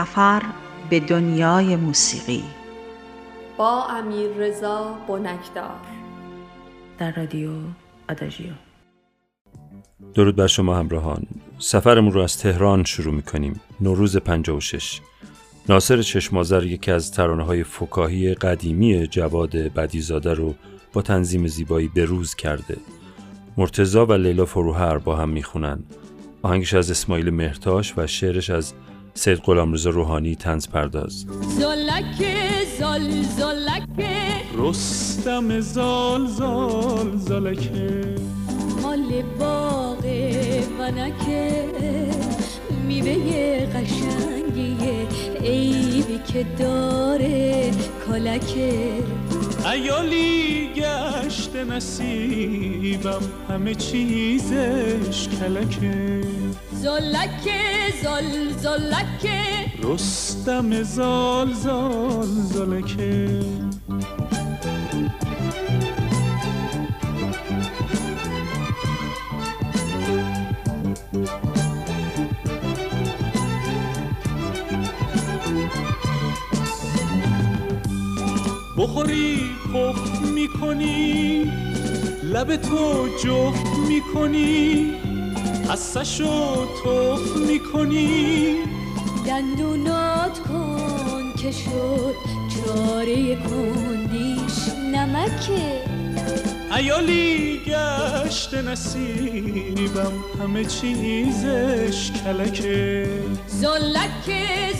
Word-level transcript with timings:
سفر 0.00 0.42
به 0.90 1.00
دنیای 1.00 1.76
موسیقی. 1.76 2.42
با 3.56 3.86
امیر 3.86 4.30
رضا 4.30 4.98
بنکدار. 5.08 5.80
در 6.98 7.12
رادیو 7.12 7.50
آداژیو. 8.08 8.52
درود 10.14 10.36
بر 10.36 10.46
شما 10.46 10.76
همراهان. 10.76 11.26
سفرمون 11.58 12.12
رو 12.12 12.20
از 12.20 12.38
تهران 12.38 12.84
شروع 12.84 13.14
می‌کنیم. 13.14 13.60
نوروز 13.80 14.16
56 14.16 15.00
ناصر 15.68 16.02
چشمازر 16.02 16.64
یکی 16.64 16.90
از 16.90 17.12
ترانه 17.12 17.44
های 17.44 17.64
فکاهی 17.64 18.34
قدیمی 18.34 19.06
جواد 19.06 19.56
بدیزاده 19.56 20.34
رو 20.34 20.54
با 20.92 21.02
تنظیم 21.02 21.46
زیبایی 21.46 21.88
بروز 21.88 22.34
کرده. 22.34 22.76
مرتزا 23.56 24.06
و 24.06 24.12
لیلا 24.12 24.44
فروهر 24.44 24.98
با 24.98 25.16
هم 25.16 25.28
می‌خونن. 25.28 25.78
آهنگش 26.42 26.74
از 26.74 26.90
اسماعیل 26.90 27.30
مهرتاش 27.30 27.94
و 27.96 28.06
شعرش 28.06 28.50
از 28.50 28.74
سید 29.14 29.38
غلامرضا 29.38 29.90
روحانی 29.90 30.34
تنز 30.34 30.68
پرداز. 30.68 31.26
زلک 31.58 32.24
زل 32.78 33.22
زلک. 33.22 33.80
رستم 34.54 35.60
زال 35.60 36.26
زال 36.26 37.16
زلکه 37.16 38.14
مال 38.82 39.22
باغ 39.38 40.04
ونکه 40.80 41.64
میوه 42.86 43.66
قشنگیه 43.66 45.06
عیبی 45.40 46.18
که 46.32 46.46
داره 46.58 47.70
کلکه 48.06 48.92
ایالی 49.72 50.68
گشت 50.76 51.56
نصیبم 51.56 53.22
همه 53.48 53.74
چیزش 53.74 55.28
کلکه 55.40 56.20
زلک 56.82 57.46
زل 58.02 58.52
زلک 58.58 59.24
رستم 59.82 60.82
زال 60.82 61.52
زال 61.52 62.26
زلکه. 62.26 63.40
بخوری 78.78 79.38
پخت 79.74 80.22
می‌کنی 80.22 81.44
لب 82.22 82.56
تو 82.56 83.08
جفت 83.24 83.66
می‌کنی. 83.88 84.99
حسشو 85.70 86.66
توف 86.82 87.36
می‌کنی. 87.36 88.56
دندونات 89.26 90.38
کن 90.38 91.32
که 91.42 91.52
شد 91.52 92.14
چاره 92.48 93.36
کندیش 93.36 94.68
نمکه. 94.94 95.84
ایالی 96.76 97.60
گشت 97.66 98.54
نصیبم 98.54 100.12
همه 100.40 100.64
چیزش 100.64 102.10
کلکه. 102.24 103.08
زلک 103.46 104.26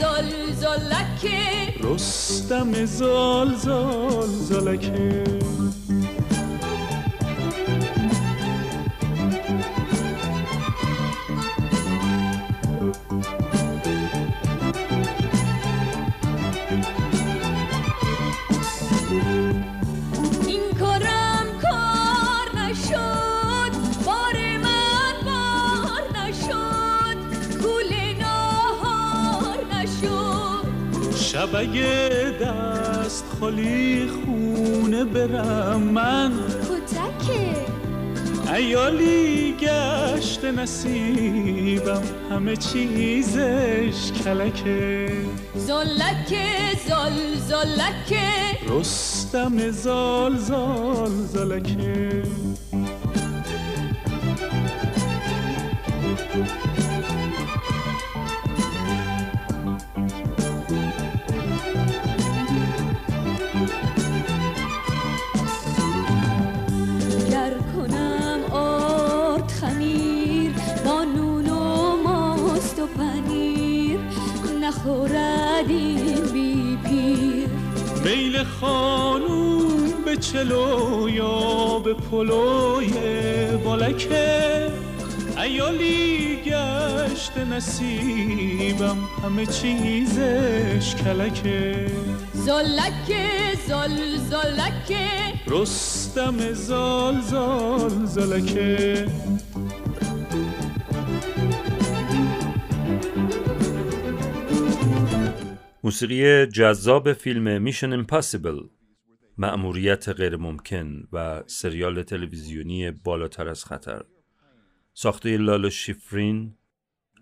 زل 0.00 0.52
زلک 0.52 1.32
رستم 1.80 2.84
زال 2.84 3.54
زال 3.54 4.28
زلکه. 4.28 5.24
شبگه 31.54 32.32
دست 32.40 33.24
خالی 33.40 34.08
خونه 34.08 35.04
برم 35.04 35.80
من. 35.80 36.32
کتکه. 36.62 38.54
ایالی 38.54 39.54
گشت 39.60 40.44
نصیبم 40.44 42.02
همه 42.30 42.56
چیزش 42.56 44.12
کلکه. 44.24 45.12
زلک 45.54 46.36
زل 46.88 47.34
زلک 47.48 48.18
رستم 48.68 49.70
زال 49.70 50.36
زال 50.36 51.10
زلکه. 51.10 52.22
کنم 67.86 68.40
آرد 68.50 69.50
خمیر 69.50 70.52
با 70.84 71.04
نون 71.04 71.48
و 71.48 71.96
ماست 72.02 72.78
و 72.78 72.86
پنیر. 72.86 73.98
نخورد 74.62 75.68
این 75.68 76.20
بی 76.32 76.78
پیر. 76.84 77.48
میل 78.04 78.44
خانوم 78.44 80.04
به 80.04 80.16
چلو 80.16 81.08
یا 81.08 81.78
به 81.78 81.94
پلوی 81.94 82.92
بالکه. 83.64 84.70
ایالی 85.42 86.38
گشت 86.44 87.38
نصیبم 87.38 88.96
همه 89.24 89.46
چیزش 89.46 90.94
کلکه. 90.94 91.86
زلک 92.44 93.10
زل 93.66 94.16
زلک. 94.16 94.92
رستم 95.46 96.52
زال 96.52 97.20
زال 97.20 98.04
زلکه 98.04 99.06
موسیقی 105.84 106.46
جذاب 106.46 107.12
فیلم 107.12 107.62
میشن 107.62 107.92
امپاسیبل. 107.92 108.58
مأموریت 109.38 110.08
غیر 110.08 110.36
ممکن 110.36 111.08
و 111.12 111.42
سریال 111.46 112.02
تلویزیونی 112.02 112.90
بالاتر 112.90 113.48
از 113.48 113.64
خطر. 113.64 114.02
ساخته 114.94 115.36
لالا 115.36 115.70
شیفرین 115.70 116.54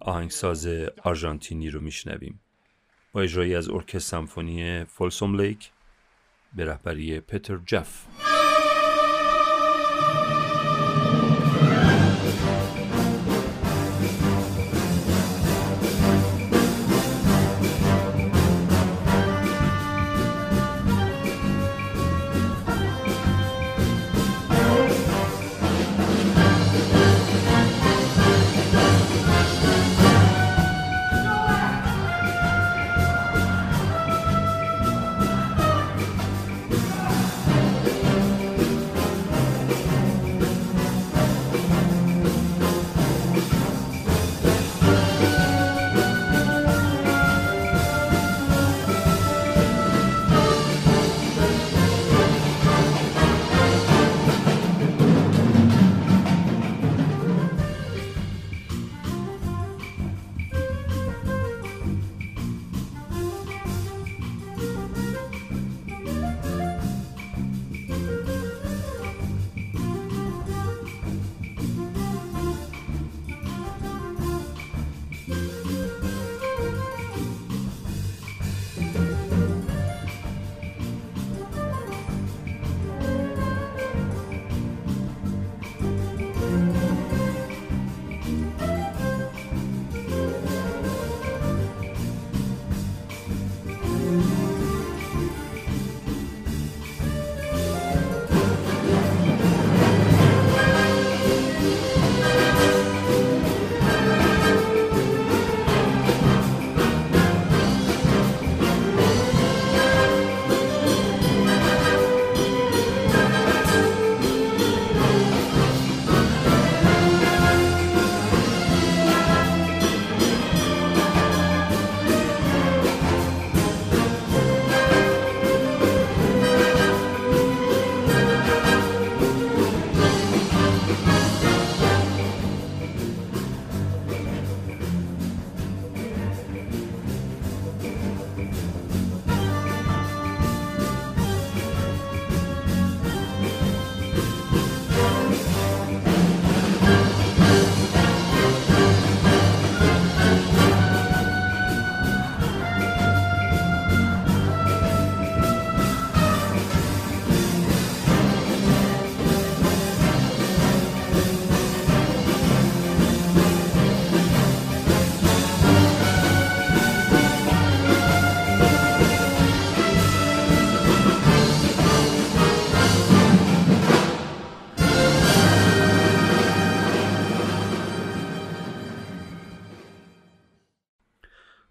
آهنگساز 0.00 0.66
آرژانتینی 1.02 1.70
رو 1.70 1.80
میشنویم. 1.80 2.40
با 3.12 3.20
اجرایی 3.20 3.54
از 3.54 3.68
ارکستر 3.68 3.98
سمفونی 3.98 4.84
فولسوم 4.84 5.40
لیک 5.40 5.70
به 6.56 6.64
رهبری 6.64 7.20
پتر 7.20 7.58
جف. 7.66 8.06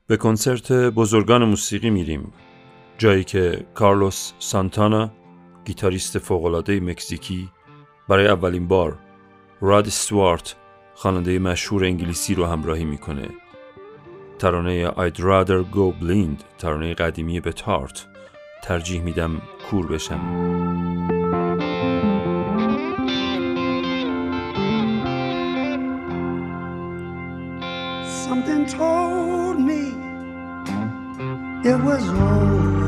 به 0.10 0.18
کنسرت 0.18 0.72
بزرگان 0.72 1.46
موسیقی 1.46 1.90
میریم 1.90 2.34
جایی 2.98 3.24
که 3.24 3.66
کارلوس 3.74 4.32
سانتانا 4.40 5.12
گیتاریست 5.66 6.20
فوق‌العاده 6.20 6.80
مکزیکی 6.80 7.50
برای 8.08 8.28
اولین 8.28 8.68
بار 8.68 9.00
راد 9.62 9.88
استوارت 9.88 10.56
خواننده 10.96 11.40
مشهور 11.40 11.86
انگلیسی 11.86 12.36
رو 12.36 12.46
همراهی 12.46 12.86
می‌کنه. 12.86 13.30
ترانه 14.40 14.92
I'd 14.92 15.18
rather 15.18 15.76
go 15.76 16.04
blind 16.04 16.44
ترانه 16.58 16.94
قدیمی 16.94 17.40
به 17.40 17.52
تارت 17.52 18.06
ترجیح 18.64 19.02
میدم 19.02 19.42
کور 19.70 19.88
بشم. 19.88 21.19
It 31.64 31.76
was 31.76 32.08
over. 32.08 32.88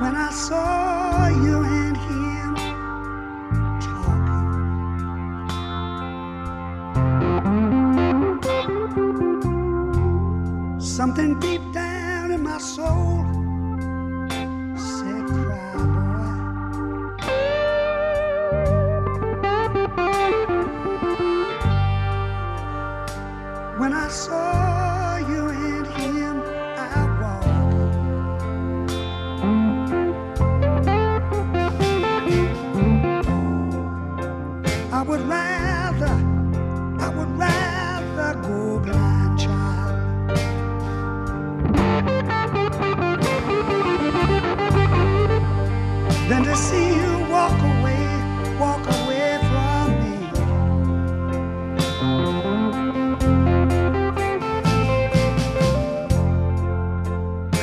When 0.00 0.14
I 0.16 0.30
saw 0.30 1.28
you 1.28 1.62
and 1.62 1.96
him 1.96 2.54
talking, 3.80 4.40
something 10.80 11.38
deep 11.38 11.62
down 11.72 12.32
in 12.32 12.42
my 12.42 12.58
soul 12.58 13.47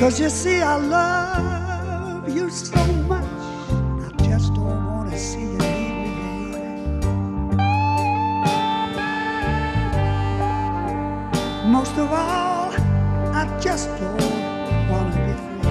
Cause 0.05 0.19
you 0.19 0.29
see, 0.29 0.61
I 0.61 0.75
love 0.75 1.24
Most 11.77 11.97
of 11.97 12.09
all, 12.09 12.71
I 13.35 13.59
just 13.61 13.89
don't 13.99 14.89
want 14.89 15.13
to 15.13 15.19
be 15.25 15.33
free. 15.43 15.61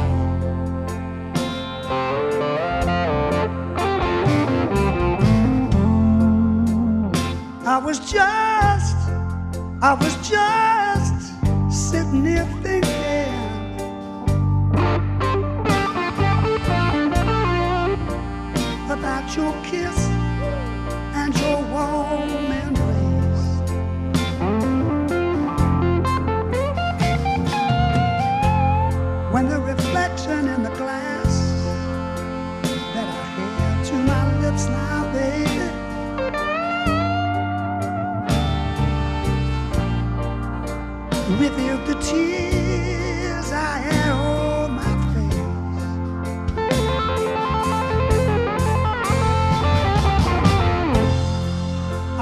I 7.66 7.78
was 7.82 7.98
just, 8.00 8.98
I 9.80 9.94
was 9.98 10.14
just 10.28 11.32
sitting 11.70 12.26
here 12.26 12.48
thinking. 12.62 12.92
about 18.90 19.34
your 19.34 19.54
kiss 19.64 20.03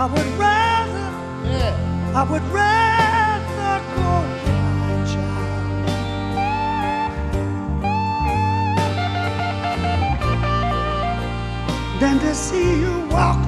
I 0.03 0.07
would 0.07 0.31
rather, 0.37 1.11
I 2.13 2.23
would 2.29 2.43
rather 2.51 3.75
go 3.95 4.11
blind, 4.43 5.07
child. 5.13 5.61
Than 12.01 12.19
to 12.19 12.35
see 12.35 12.81
you 12.81 12.95
walk 13.13 13.42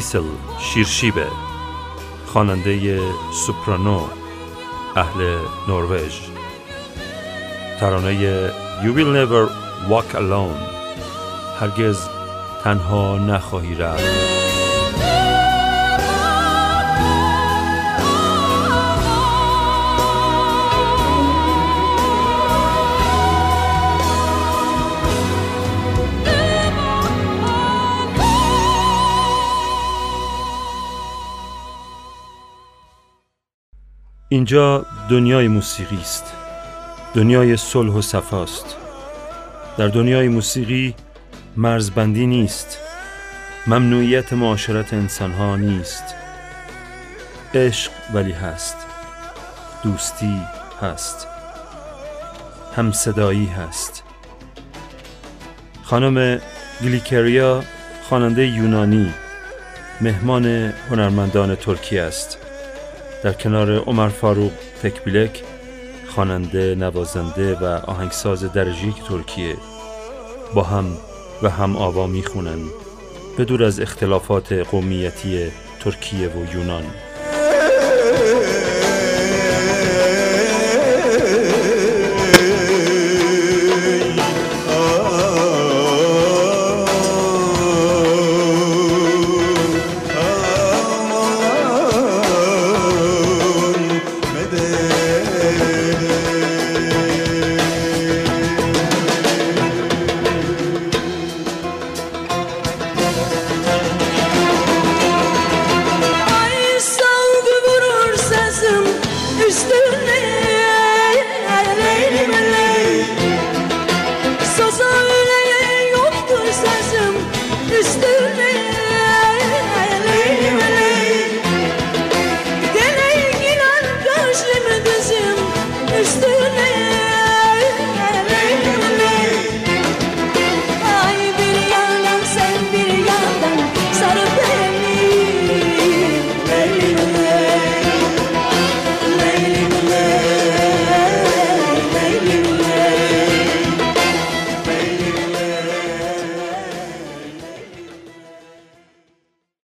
سیسل 0.00 0.24
شیرشیبه 0.58 1.26
خواننده 2.26 3.00
سوپرانو 3.46 4.00
اهل 4.96 5.38
نروژ. 5.68 6.14
ترانه 7.80 8.50
You 8.82 8.92
Will 8.96 9.12
Never 9.18 9.50
Walk 9.90 10.14
Alone. 10.14 10.60
هرگز 11.60 11.98
تنها 12.64 13.18
نخواهی 13.18 13.74
رفت. 13.74 14.39
اینجا 34.32 34.86
دنیای 35.10 35.48
موسیقی 35.48 35.96
است. 35.96 36.24
دنیای 37.14 37.56
صلح 37.56 37.92
و 37.92 38.02
صفاست 38.02 38.76
در 39.78 39.88
دنیای 39.88 40.28
موسیقی 40.28 40.94
مرزبندی 41.56 42.26
نیست. 42.26 42.78
ممنوعیت 43.66 44.32
معاشرت 44.32 44.94
انسانها 44.94 45.56
نیست. 45.56 46.04
عشق 47.54 47.92
ولی 48.14 48.32
هست. 48.32 48.76
دوستی 49.82 50.40
هست. 50.82 51.26
همصدایی 52.76 53.46
هست. 53.46 54.02
خانم 55.82 56.40
گلیکریا 56.84 57.62
خواننده 58.08 58.46
یونانی 58.46 59.14
مهمان 60.00 60.46
هنرمندان 60.90 61.54
ترکیه 61.54 62.02
است. 62.02 62.39
در 63.22 63.32
کنار 63.32 63.78
عمر 63.78 64.08
فاروق 64.08 64.52
تکبیلک 64.82 65.42
خواننده 66.08 66.74
نوازنده 66.74 67.54
و 67.54 67.64
آهنگساز 67.64 68.52
درجیک 68.52 68.94
ترکیه 69.08 69.56
با 70.54 70.62
هم 70.62 70.96
و 71.42 71.50
هم 71.50 71.76
آوا 71.76 72.06
می‌خونن 72.06 72.58
به 73.36 73.44
دور 73.44 73.64
از 73.64 73.80
اختلافات 73.80 74.52
قومیتی 74.52 75.50
ترکیه 75.80 76.28
و 76.28 76.54
یونان. 76.54 76.84